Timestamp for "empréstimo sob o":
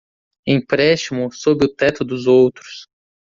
0.47-1.75